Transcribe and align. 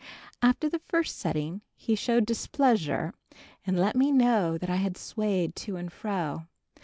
After 0.41 0.67
the 0.67 0.81
first 0.87 1.19
sitting, 1.19 1.61
he 1.75 1.93
showed 1.93 2.25
displeasure 2.25 3.13
and 3.67 3.77
let 3.79 3.95
me 3.95 4.11
know 4.11 4.57
that 4.57 4.67
I 4.67 4.77
had 4.77 4.97
swayed 4.97 5.55
to 5.57 5.75
and 5.75 5.93
fro. 5.93 6.47